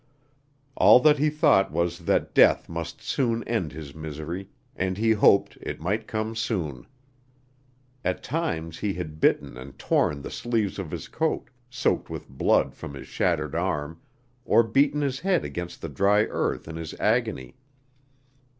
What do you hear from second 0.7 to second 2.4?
All that he thought was that